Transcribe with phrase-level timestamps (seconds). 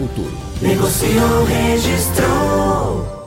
[0.00, 0.32] futuro.
[0.62, 3.20] Negociou, registrou.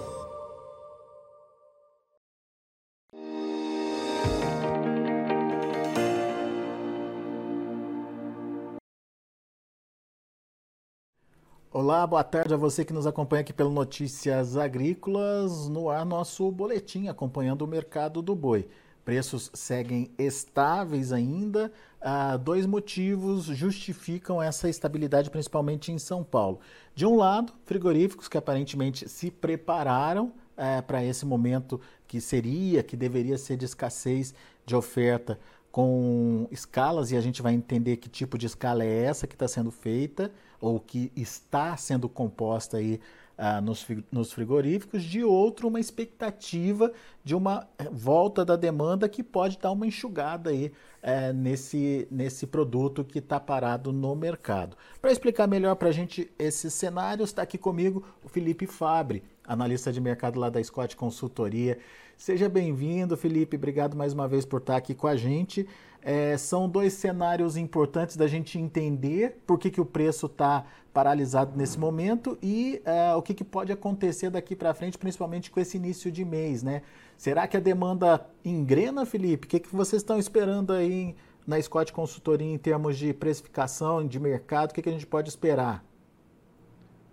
[11.72, 16.52] Olá, boa tarde a você que nos acompanha aqui pelo Notícias Agrícolas, no ar nosso
[16.52, 18.68] boletim acompanhando o mercado do boi.
[19.06, 21.72] Preços seguem estáveis ainda.
[22.02, 26.60] Ah, dois motivos justificam essa estabilidade, principalmente em São Paulo.
[26.96, 32.96] De um lado, frigoríficos que aparentemente se prepararam eh, para esse momento que seria, que
[32.96, 34.34] deveria ser de escassez
[34.66, 35.40] de oferta
[35.72, 39.48] com escalas, e a gente vai entender que tipo de escala é essa que está
[39.48, 43.02] sendo feita ou que está sendo composta aí
[43.38, 46.92] ah, nos, nos frigoríficos, de outro, uma expectativa
[47.24, 52.46] de uma eh, volta da demanda que pode dar uma enxugada aí eh, nesse, nesse
[52.46, 54.78] produto que está parado no mercado.
[55.02, 59.92] Para explicar melhor para a gente esses cenários, está aqui comigo o Felipe Fabre, analista
[59.92, 61.80] de mercado lá da Scott Consultoria.
[62.16, 63.58] Seja bem-vindo, Felipe.
[63.58, 65.68] Obrigado mais uma vez por estar aqui com a gente.
[66.06, 71.58] É, são dois cenários importantes da gente entender por que, que o preço está paralisado
[71.58, 75.78] nesse momento e é, o que, que pode acontecer daqui para frente, principalmente com esse
[75.78, 76.82] início de mês, né?
[77.18, 79.48] Será que a demanda engrena, Felipe?
[79.48, 81.16] O que, que vocês estão esperando aí
[81.48, 84.72] na Scott Consultoria em termos de precificação, de mercado?
[84.72, 85.84] O que, que a gente pode esperar?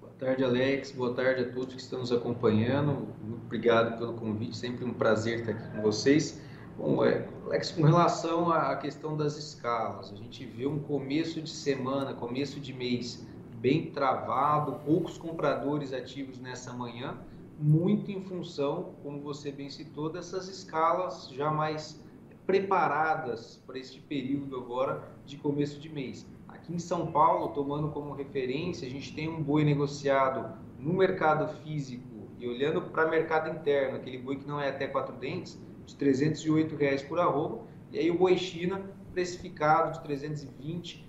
[0.01, 0.91] Boa tarde, Alex.
[0.91, 3.09] Boa tarde a todos que estão nos acompanhando.
[3.23, 4.57] Muito obrigado pelo convite.
[4.57, 6.41] Sempre um prazer estar aqui com vocês.
[6.81, 11.51] Bom, é, Alex, com relação à questão das escalas, a gente vê um começo de
[11.51, 17.19] semana, começo de mês bem travado, poucos compradores ativos nessa manhã,
[17.59, 22.03] muito em função, como você bem citou, dessas escalas já mais
[22.47, 26.27] preparadas para este período agora de começo de mês.
[26.49, 31.47] Aqui em São Paulo, tomando como referência, a gente tem um boi negociado no mercado
[31.59, 35.61] físico e olhando para o mercado interno, aquele boi que não é até quatro dentes,
[35.91, 37.61] de 308 reais por arroba,
[37.93, 41.09] e aí o boi China precificado de 320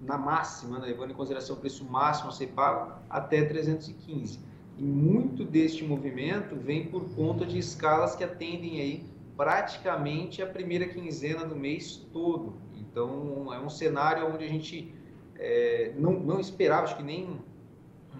[0.00, 4.38] na máxima, né, levando em consideração o preço máximo a ser pago, até 315.
[4.78, 9.04] E muito deste movimento vem por conta de escalas que atendem aí
[9.36, 12.54] praticamente a primeira quinzena do mês todo.
[12.74, 14.94] Então é um cenário onde a gente
[15.36, 17.40] é, não, não esperava, acho que nem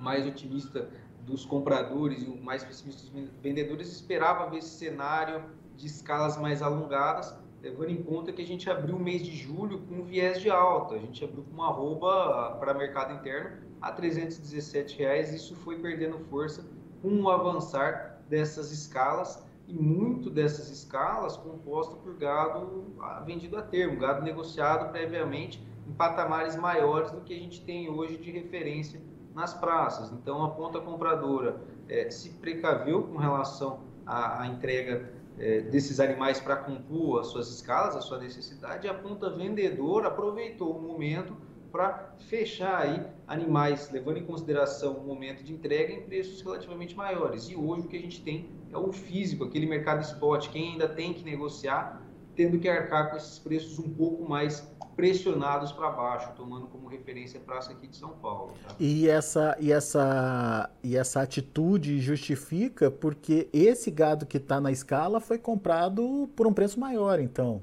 [0.00, 0.88] mais otimista
[1.26, 5.44] dos compradores e o mais pessimista dos vendedores esperava ver esse cenário
[5.76, 9.80] de escalas mais alongadas, levando em conta que a gente abriu o mês de julho
[9.80, 14.98] com viés de alta, a gente abriu com uma arroba para mercado interno a 317
[14.98, 16.64] reais, isso foi perdendo força
[17.02, 22.84] com o avançar dessas escalas e muito dessas escalas composta por gado
[23.24, 28.16] vendido a termo, gado negociado previamente em patamares maiores do que a gente tem hoje
[28.16, 29.00] de referência
[29.34, 30.10] nas praças.
[30.12, 36.40] Então a ponta compradora é, se precaveu com relação à, à entrega é, desses animais
[36.40, 41.36] para compor as suas escalas, a sua necessidade, a ponta vendedora aproveitou o momento
[41.70, 47.48] para fechar aí animais, levando em consideração o momento de entrega em preços relativamente maiores.
[47.50, 50.88] E hoje o que a gente tem é o físico, aquele mercado spot, quem ainda
[50.88, 52.02] tem que negociar,
[52.36, 57.38] tendo que arcar com esses preços um pouco mais pressionados para baixo, tomando como referência
[57.38, 58.54] a praça aqui de São Paulo.
[58.66, 58.74] Tá?
[58.78, 65.20] E, essa, e, essa, e essa atitude justifica porque esse gado que está na escala
[65.20, 67.62] foi comprado por um preço maior, então.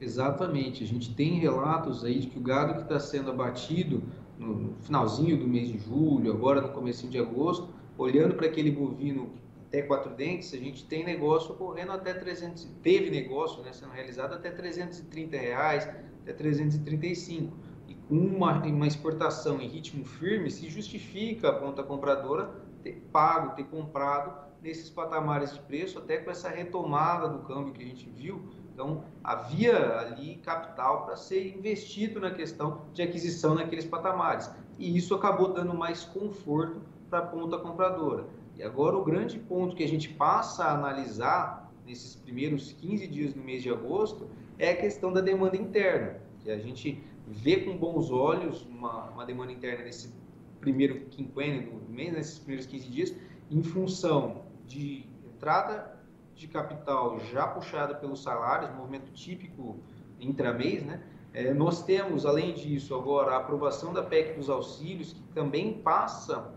[0.00, 0.82] Exatamente.
[0.82, 4.02] A gente tem relatos aí de que o gado que está sendo abatido
[4.36, 9.30] no finalzinho do mês de julho, agora no começo de agosto, olhando para aquele bovino
[9.72, 14.34] até quatro dentes, a gente tem negócio ocorrendo até 300, teve negócio né, sendo realizado
[14.34, 15.88] até 330 reais,
[16.20, 17.56] até 335.
[17.88, 22.50] E com uma, uma exportação em ritmo firme, se justifica a ponta compradora
[22.82, 27.82] ter pago, ter comprado nesses patamares de preço, até com essa retomada do câmbio que
[27.82, 28.42] a gente viu.
[28.74, 34.50] Então, havia ali capital para ser investido na questão de aquisição naqueles patamares.
[34.78, 38.26] E isso acabou dando mais conforto para a ponta compradora.
[38.56, 43.34] E agora o grande ponto que a gente passa a analisar nesses primeiros 15 dias
[43.34, 44.28] do mês de agosto
[44.58, 49.24] é a questão da demanda interna, que a gente vê com bons olhos uma, uma
[49.24, 50.12] demanda interna nesse
[50.60, 53.16] primeiro quinquênio do mês, nesses primeiros 15 dias,
[53.50, 56.00] em função de entrada
[56.34, 59.78] de capital já puxada pelos salários, movimento típico
[60.20, 61.02] intramês, né?
[61.34, 66.54] É, nós temos, além disso, agora a aprovação da PEC dos auxílios, que também passa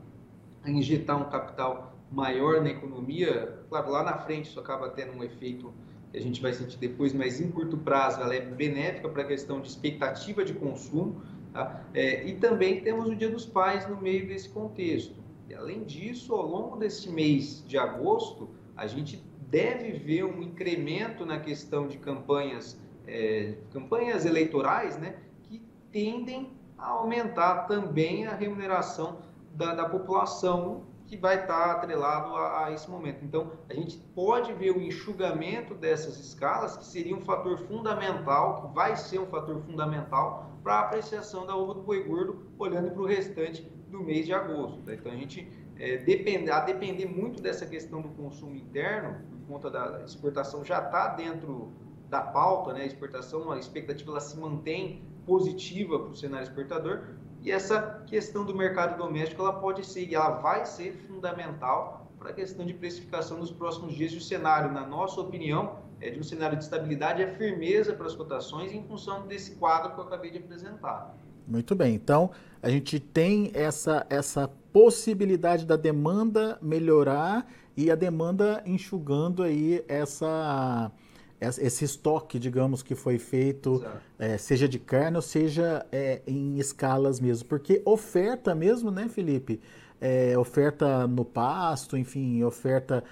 [0.67, 3.59] injetar um capital maior na economia.
[3.69, 5.73] Claro, lá na frente isso acaba tendo um efeito
[6.12, 9.25] que a gente vai sentir depois, mas em curto prazo ela é benéfica para a
[9.25, 11.21] questão de expectativa de consumo.
[11.51, 11.83] Tá?
[11.94, 15.23] É, e também temos o Dia dos Pais no meio desse contexto.
[15.50, 21.25] E, além disso, ao longo desse mês de agosto, a gente deve ver um incremento
[21.25, 29.19] na questão de campanhas, é, campanhas eleitorais, né, que tendem a aumentar também a remuneração
[29.55, 33.23] da, da população que vai estar atrelado a, a, esse momento.
[33.23, 38.75] Então, a gente pode ver o enxugamento dessas escalas, que seria um fator fundamental, que
[38.75, 43.01] vai ser um fator fundamental para a apreciação da uva do boi gordo, olhando para
[43.01, 44.81] o restante do mês de agosto.
[44.81, 44.93] Tá?
[44.93, 45.47] Então, a gente,
[45.77, 50.79] é, depende, a depender muito dessa questão do consumo interno, por conta da exportação já
[50.79, 51.71] está dentro
[52.09, 52.81] da pauta, né?
[52.81, 57.03] a exportação, a expectativa ela se mantém positiva para o cenário exportador,
[57.45, 62.31] e essa questão do mercado doméstico ela pode ser e ela vai ser fundamental para
[62.31, 64.12] a questão de precificação nos próximos dias.
[64.13, 68.07] E o cenário, na nossa opinião, é de um cenário de estabilidade, é firmeza para
[68.07, 71.15] as cotações em função desse quadro que eu acabei de apresentar.
[71.47, 71.94] Muito bem.
[71.94, 72.31] Então,
[72.63, 80.91] a gente tem essa, essa possibilidade da demanda melhorar e a demanda enxugando aí essa
[81.39, 83.83] esse estoque, digamos, que foi feito,
[84.17, 87.47] é, seja de carne ou seja é, em escalas mesmo.
[87.47, 89.59] Porque oferta mesmo, né, Felipe?
[89.99, 93.03] É, oferta no pasto, enfim, oferta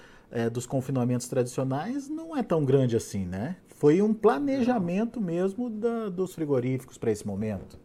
[0.52, 3.54] dos confinamentos tradicionais não é tão grande assim, né?
[3.68, 7.78] Foi um planejamento mesmo da, dos frigoríficos para esse momento.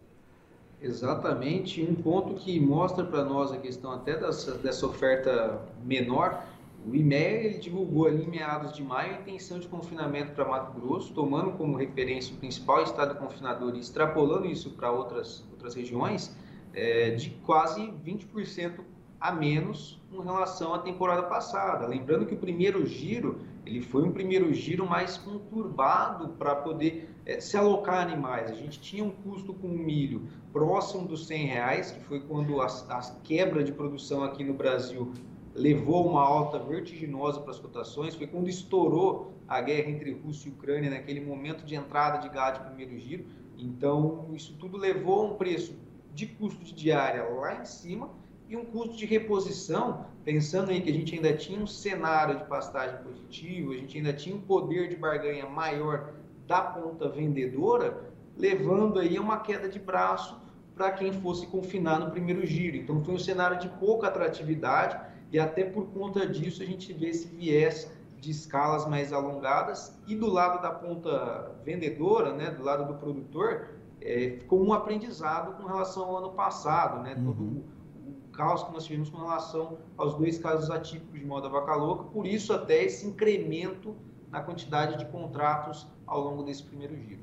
[0.81, 6.43] Exatamente, um ponto que mostra para nós a questão até dessa, dessa oferta menor
[6.85, 11.13] o IMEA divulgou ali em meados de maio a intenção de confinamento para Mato Grosso,
[11.13, 16.35] tomando como referência o principal estado confinador e extrapolando isso para outras, outras regiões,
[16.73, 18.79] é, de quase 20%
[19.19, 21.85] a menos em relação à temporada passada.
[21.85, 27.39] Lembrando que o primeiro giro ele foi um primeiro giro mais conturbado para poder é,
[27.39, 28.49] se alocar animais.
[28.49, 32.61] A gente tinha um custo com o milho próximo dos 100 reais, que foi quando
[32.61, 35.13] a, a quebra de produção aqui no Brasil
[35.53, 38.15] levou uma alta vertiginosa para as cotações.
[38.15, 42.59] Foi quando estourou a guerra entre Rússia e Ucrânia, naquele momento de entrada de gado
[42.59, 43.25] de primeiro giro.
[43.57, 45.75] Então, isso tudo levou a um preço
[46.13, 48.09] de custo de diária lá em cima
[48.49, 52.45] e um custo de reposição, pensando aí que a gente ainda tinha um cenário de
[52.45, 56.13] pastagem positivo, a gente ainda tinha um poder de barganha maior
[56.47, 60.41] da ponta vendedora, levando aí a uma queda de braço
[60.75, 62.77] para quem fosse confinar no primeiro giro.
[62.77, 64.99] Então foi um cenário de pouca atratividade
[65.31, 70.15] e até por conta disso a gente vê esse viés de escalas mais alongadas e
[70.15, 73.69] do lado da ponta vendedora, né, do lado do produtor,
[74.01, 77.25] é, ficou um aprendizado com relação ao ano passado, né, uhum.
[77.25, 77.63] todo o,
[78.09, 82.03] o caos que nós tivemos com relação aos dois casos atípicos de moda vaca louca,
[82.05, 83.95] por isso até esse incremento
[84.29, 87.21] na quantidade de contratos ao longo desse primeiro giro.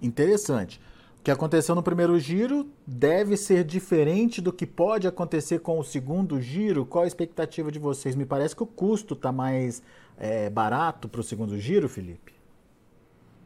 [0.00, 0.80] Interessante.
[1.22, 6.40] Que aconteceu no primeiro giro deve ser diferente do que pode acontecer com o segundo
[6.40, 6.84] giro?
[6.84, 8.16] Qual a expectativa de vocês?
[8.16, 9.80] Me parece que o custo está mais
[10.18, 12.32] é, barato para o segundo giro, Felipe.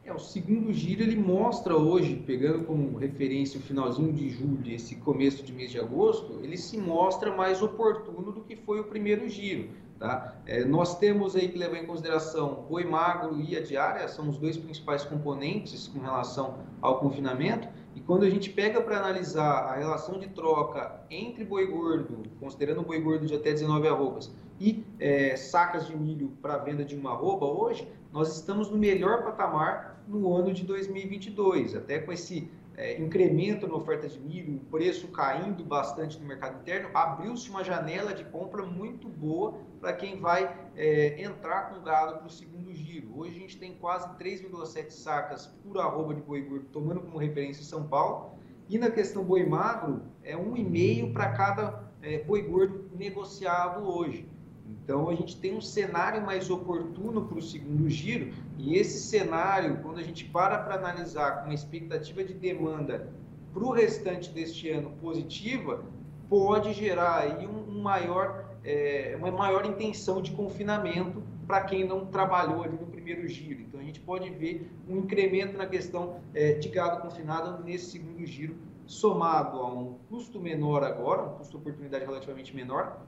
[0.03, 4.95] É, o segundo giro ele mostra hoje, pegando como referência o finalzinho de julho esse
[4.95, 9.29] começo de mês de agosto, ele se mostra mais oportuno do que foi o primeiro
[9.29, 9.69] giro.
[9.99, 10.35] Tá?
[10.45, 14.37] É, nós temos aí que levar em consideração boi magro e a diária, são os
[14.37, 17.67] dois principais componentes com relação ao confinamento.
[17.95, 22.83] E quando a gente pega para analisar a relação de troca entre boi gordo, considerando
[22.83, 27.11] boi gordo de até 19 arrobas, e é, sacas de milho para venda de uma
[27.11, 33.01] arroba, hoje nós estamos no melhor patamar no ano de 2022, até com esse é,
[33.01, 38.23] incremento na oferta de milho, preço caindo bastante no mercado interno, abriu-se uma janela de
[38.25, 43.19] compra muito boa para quem vai é, entrar com gado para o segundo giro.
[43.19, 47.63] Hoje a gente tem quase 3,7 sacas por arroba de boi gordo, tomando como referência
[47.63, 48.37] São Paulo.
[48.69, 54.29] E na questão boi magro, é 1,5 para cada é, boi gordo negociado hoje.
[54.69, 59.79] Então a gente tem um cenário mais oportuno para o segundo giro, e esse cenário,
[59.81, 63.09] quando a gente para para analisar com uma expectativa de demanda
[63.53, 65.83] para o restante deste ano positiva,
[66.29, 72.05] pode gerar aí um, um maior, é, uma maior intenção de confinamento para quem não
[72.05, 73.61] trabalhou ali no primeiro giro.
[73.61, 78.25] Então a gente pode ver um incremento na questão é, de gado confinado nesse segundo
[78.25, 78.55] giro
[78.85, 83.01] somado a um custo menor agora, um custo de oportunidade relativamente menor,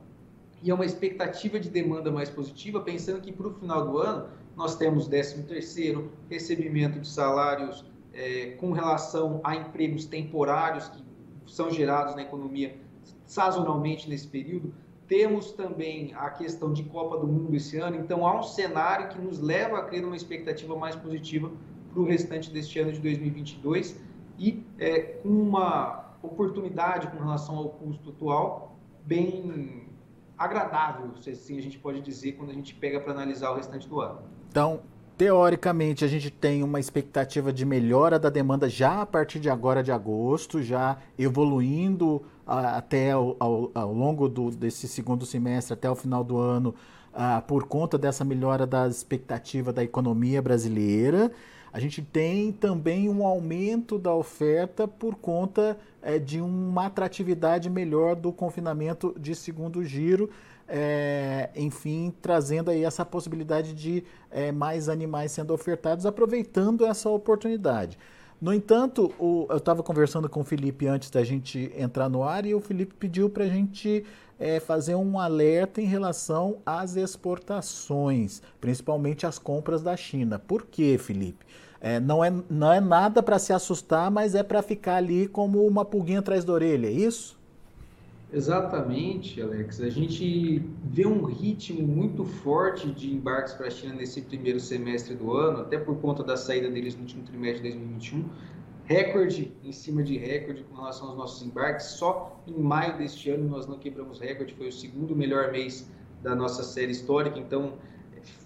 [0.62, 4.28] e a uma expectativa de demanda mais positiva, pensando que para o final do ano
[4.56, 11.04] nós temos 13 terceiro, recebimento de salários é, com relação a empregos temporários que
[11.48, 12.76] são gerados na economia
[13.26, 14.74] sazonalmente nesse período.
[15.08, 19.20] Temos também a questão de Copa do Mundo esse ano, então há um cenário que
[19.20, 21.52] nos leva a crer uma expectativa mais positiva
[21.92, 24.00] para o restante deste ano de 2022
[24.38, 29.89] e é, com uma oportunidade com relação ao custo atual bem
[30.40, 33.90] agradável, se assim a gente pode dizer, quando a gente pega para analisar o restante
[33.90, 34.20] do ano.
[34.50, 34.80] Então,
[35.18, 39.84] teoricamente, a gente tem uma expectativa de melhora da demanda já a partir de agora
[39.84, 45.92] de agosto, já evoluindo a, até ao, ao, ao longo do, desse segundo semestre, até
[45.92, 46.74] o final do ano,
[47.14, 51.30] a, por conta dessa melhora da expectativa da economia brasileira.
[51.72, 58.16] A gente tem também um aumento da oferta por conta é, de uma atratividade melhor
[58.16, 60.30] do confinamento de segundo giro,
[60.68, 67.98] é, enfim, trazendo aí essa possibilidade de é, mais animais sendo ofertados, aproveitando essa oportunidade.
[68.42, 72.46] No entanto, o, eu estava conversando com o Felipe antes da gente entrar no ar
[72.46, 74.06] e o Felipe pediu para a gente
[74.40, 80.40] é, fazer um alerta em relação às exportações, principalmente as compras da China.
[80.40, 81.46] Por quê, Felipe?
[81.82, 85.66] É, não, é, não é nada para se assustar, mas é para ficar ali como
[85.66, 87.39] uma pulguinha atrás da orelha, é isso?
[88.32, 89.82] Exatamente, Alex.
[89.82, 95.16] A gente vê um ritmo muito forte de embarques para a China nesse primeiro semestre
[95.16, 98.30] do ano, até por conta da saída deles no último trimestre de 2021.
[98.86, 101.88] Recorde em cima de recorde com relação aos nossos embarques.
[101.88, 105.90] Só em maio deste ano nós não quebramos recorde, foi o segundo melhor mês
[106.22, 107.74] da nossa série histórica, então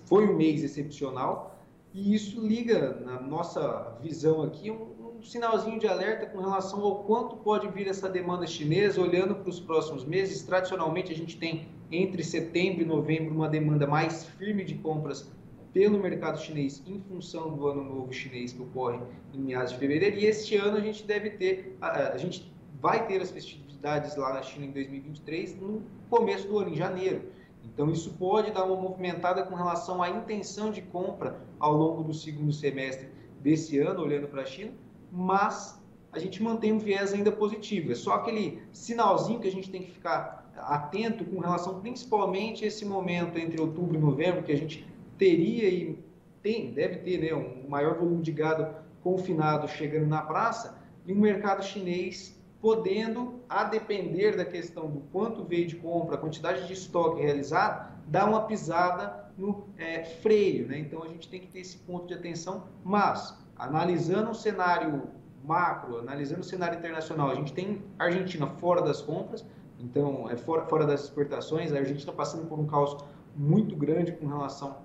[0.06, 1.60] foi um mês excepcional.
[1.94, 7.38] E isso liga, na nossa visão aqui, um, sinalzinho de alerta com relação ao quanto
[7.38, 10.44] pode vir essa demanda chinesa, olhando para os próximos meses.
[10.44, 15.32] Tradicionalmente, a gente tem entre setembro e novembro uma demanda mais firme de compras
[15.74, 19.00] pelo mercado chinês em função do ano novo chinês que ocorre
[19.34, 20.18] em meados de fevereiro.
[20.18, 24.34] E este ano a gente deve ter, a, a gente vai ter as festividades lá
[24.34, 27.24] na China em 2023 no começo do ano, em janeiro.
[27.64, 32.14] Então isso pode dar uma movimentada com relação à intenção de compra ao longo do
[32.14, 33.10] segundo semestre
[33.42, 34.72] desse ano, olhando para a China,
[35.16, 35.80] mas
[36.12, 37.92] a gente mantém um viés ainda positivo.
[37.92, 42.68] É só aquele sinalzinho que a gente tem que ficar atento com relação principalmente a
[42.68, 46.04] esse momento entre outubro e novembro, que a gente teria e
[46.42, 51.20] tem, deve ter né, um maior volume de gado confinado chegando na praça e um
[51.20, 56.74] mercado chinês podendo, a depender da questão do quanto veio de compra, a quantidade de
[56.74, 60.68] estoque realizado, dar uma pisada no é, freio.
[60.68, 60.80] Né?
[60.80, 65.04] Então a gente tem que ter esse ponto de atenção, mas analisando o cenário
[65.44, 69.46] macro, analisando o cenário internacional, a gente tem a Argentina fora das compras,
[69.80, 73.04] então é fora, fora das exportações, a Argentina passando por um caos
[73.36, 74.78] muito grande com relação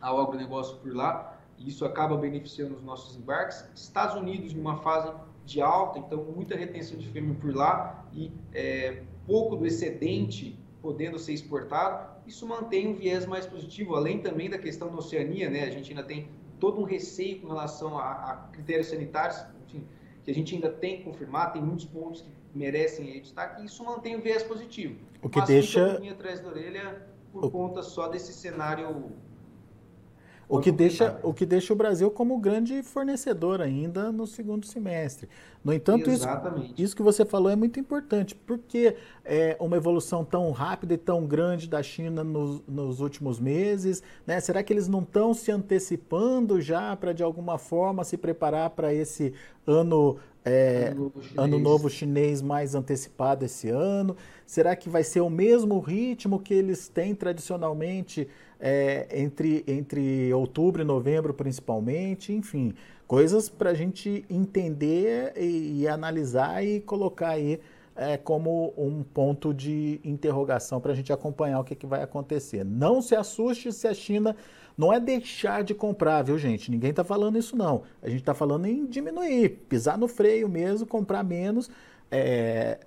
[0.00, 3.64] ao agronegócio por lá, e isso acaba beneficiando os nossos embarques.
[3.74, 5.12] Estados Unidos em uma fase
[5.44, 11.18] de alta, então muita retenção de fêmea por lá e é, pouco do excedente podendo
[11.18, 15.64] ser exportado, isso mantém um viés mais positivo, além também da questão da Oceania, né?
[15.64, 16.28] A gente ainda tem
[16.58, 19.86] todo um receio com relação a, a critérios sanitários, enfim,
[20.24, 23.84] que a gente ainda tem que confirmar, tem muitos pontos que merecem destaque, e isso
[23.84, 24.96] mantém o viés positivo.
[25.22, 26.00] O que Mas deixa...
[26.10, 27.50] atrás da orelha por o...
[27.50, 29.12] conta só desse cenário
[30.48, 35.28] o que, deixa, o que deixa o Brasil como grande fornecedor ainda no segundo semestre.
[35.62, 36.26] No entanto, isso,
[36.78, 38.96] isso, que você falou é muito importante, porque
[39.28, 44.40] é uma evolução tão rápida e tão grande da China nos, nos últimos meses, né?
[44.40, 48.92] será que eles não estão se antecipando já para, de alguma forma, se preparar para
[48.92, 49.34] esse
[49.66, 54.16] ano, é, ano, novo ano novo chinês mais antecipado esse ano?
[54.46, 58.26] Será que vai ser o mesmo ritmo que eles têm tradicionalmente?
[58.60, 62.74] é, entre, entre outubro e novembro, principalmente, enfim,
[63.06, 67.60] coisas para a gente entender e, e, analisar e colocar aí
[67.98, 72.64] é, como um ponto de interrogação para a gente acompanhar o que, que vai acontecer.
[72.64, 74.36] Não se assuste se a China
[74.76, 76.70] não é deixar de comprar, viu, gente?
[76.70, 77.82] Ninguém está falando isso, não.
[78.00, 81.68] A gente está falando em diminuir, pisar no freio mesmo, comprar menos.
[82.08, 82.78] É,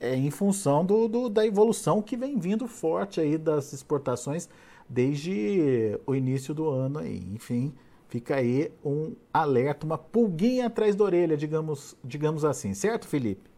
[0.00, 4.48] é, em função do, do, da evolução que vem vindo forte aí das exportações
[4.88, 7.24] desde o início do ano aí.
[7.32, 7.72] Enfim,
[8.08, 13.55] fica aí um alerta, uma pulguinha atrás da orelha, digamos, digamos assim, certo, Felipe?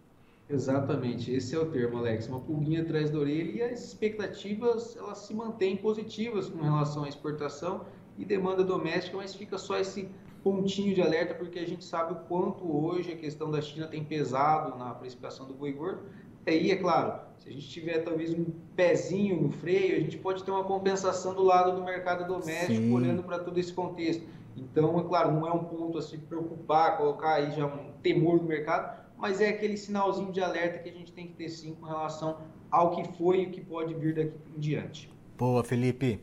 [0.50, 5.18] Exatamente, esse é o termo, Alex, uma pulguinha atrás da orelha e as expectativas elas
[5.18, 7.84] se mantêm positivas com relação à exportação
[8.16, 10.08] e demanda doméstica, mas fica só esse
[10.42, 14.02] pontinho de alerta, porque a gente sabe o quanto hoje a questão da China tem
[14.02, 16.00] pesado na precificação do boi gordo.
[16.46, 20.16] E aí, é claro, se a gente tiver talvez um pezinho no freio, a gente
[20.16, 22.94] pode ter uma compensação do lado do mercado doméstico, Sim.
[22.94, 24.22] olhando para todo esse contexto.
[24.56, 28.36] Então, é claro, não é um ponto a se preocupar, colocar aí já um temor
[28.36, 31.74] no mercado, mas é aquele sinalzinho de alerta que a gente tem que ter sim
[31.74, 32.38] com relação
[32.70, 35.10] ao que foi e o que pode vir daqui em diante.
[35.36, 36.20] Boa, Felipe.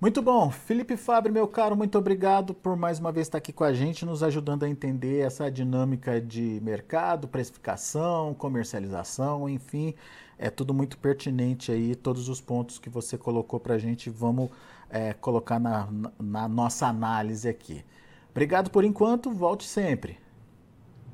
[0.00, 0.48] Muito bom.
[0.48, 4.06] Felipe Fabre, meu caro, muito obrigado por mais uma vez estar aqui com a gente,
[4.06, 9.94] nos ajudando a entender essa dinâmica de mercado, precificação, comercialização, enfim,
[10.38, 14.50] é tudo muito pertinente aí, todos os pontos que você colocou para a gente, vamos
[14.90, 17.84] é, colocar na, na nossa análise aqui.
[18.30, 20.18] Obrigado por enquanto, volte sempre.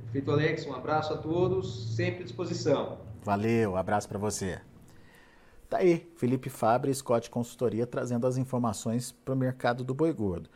[0.04, 2.98] Perfeito, Alex, um abraço a todos, sempre à disposição.
[3.24, 4.60] Valeu, abraço para você.
[5.68, 10.48] Tá aí, Felipe Fabre, Scott Consultoria, trazendo as informações para o mercado do boi gordo.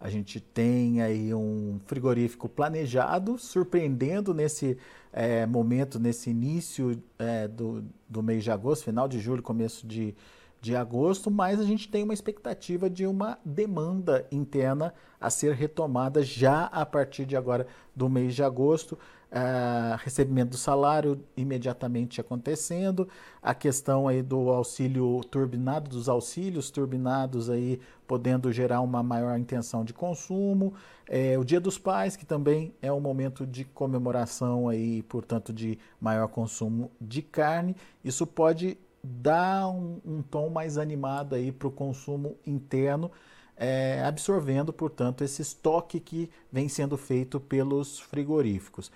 [0.00, 4.76] A gente tem aí um frigorífico planejado, surpreendendo nesse
[5.12, 10.14] é, momento, nesse início é, do, do mês de agosto, final de julho, começo de,
[10.62, 16.22] de agosto, mas a gente tem uma expectativa de uma demanda interna a ser retomada
[16.22, 17.66] já a partir de agora
[17.96, 18.96] do mês de agosto.
[19.32, 23.08] Uh, recebimento do salário imediatamente acontecendo,
[23.42, 29.86] a questão aí do auxílio turbinado, dos auxílios turbinados aí podendo gerar uma maior intenção
[29.86, 30.74] de consumo,
[31.08, 35.78] é, o Dia dos Pais, que também é um momento de comemoração aí, portanto, de
[35.98, 41.72] maior consumo de carne, isso pode dar um, um tom mais animado aí para o
[41.72, 43.10] consumo interno,
[43.56, 48.90] é, absorvendo, portanto, esse estoque que vem sendo feito pelos frigoríficos.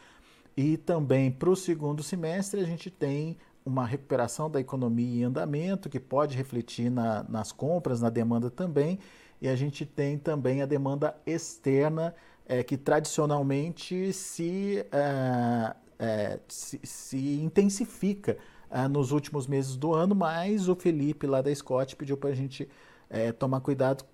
[0.57, 5.89] E também para o segundo semestre a gente tem uma recuperação da economia em andamento,
[5.89, 8.99] que pode refletir na, nas compras, na demanda também.
[9.43, 12.15] E a gente tem também a demanda externa,
[12.47, 18.39] é, que tradicionalmente se, é, é, se, se, intensifica
[18.71, 22.35] é, nos últimos meses do ano, mas o Felipe lá da Scott pediu para a
[22.35, 22.69] gente
[23.09, 24.05] é, tomar cuidado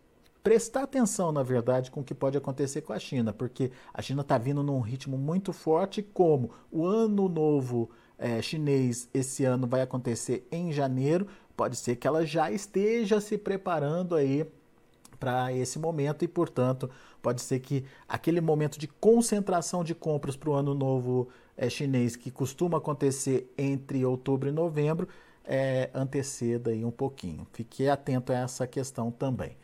[0.42, 4.22] prestar atenção, na verdade, com o que pode acontecer com a China, porque a China
[4.22, 9.82] está vindo num ritmo muito forte, como o ano novo é, chinês esse ano vai
[9.82, 14.46] acontecer em janeiro, pode ser que ela já esteja se preparando aí
[15.18, 20.50] para esse momento e, portanto, pode ser que aquele momento de concentração de compras para
[20.50, 25.08] o ano novo é, chinês, que costuma acontecer entre outubro e novembro,
[25.44, 27.46] é, anteceda aí um pouquinho.
[27.52, 29.56] Fique atento a essa questão também.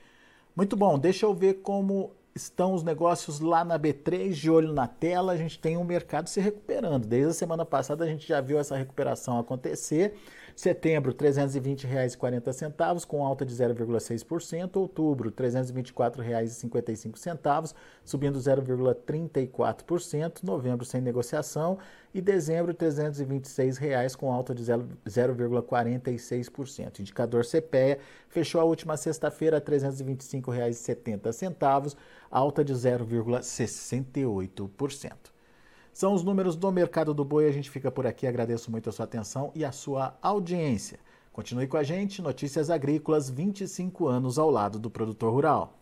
[0.55, 4.87] Muito bom, deixa eu ver como estão os negócios lá na B3, de olho na
[4.87, 5.33] tela.
[5.33, 7.07] A gente tem um mercado se recuperando.
[7.07, 10.15] Desde a semana passada a gente já viu essa recuperação acontecer.
[10.59, 14.77] Setembro, R$ 320,40, com alta de 0,6%.
[14.77, 20.43] Outubro, R$ 324,55, subindo 0,34%.
[20.43, 21.79] Novembro, sem negociação.
[22.13, 26.99] E dezembro, R$ 326,00, com alta de 0,46%.
[26.99, 31.97] Indicador CPEA fechou a última sexta-feira a R$ 325,70,
[32.33, 35.38] alta de 0,68%.
[35.93, 37.47] São os números do mercado do boi.
[37.47, 38.27] A gente fica por aqui.
[38.27, 40.99] Agradeço muito a sua atenção e a sua audiência.
[41.33, 42.21] Continue com a gente.
[42.21, 45.79] Notícias Agrícolas, 25 anos ao lado do produtor rural.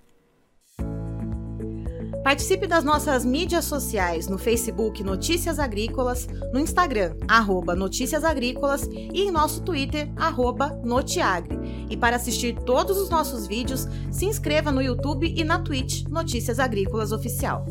[2.27, 9.23] Participe das nossas mídias sociais no Facebook Notícias Agrícolas, no Instagram, arroba Notícias Agrícolas e
[9.23, 11.57] em nosso Twitter, arroba Notiagre.
[11.89, 16.59] E para assistir todos os nossos vídeos, se inscreva no YouTube e na Twitch Notícias
[16.59, 17.65] Agrícolas Oficial.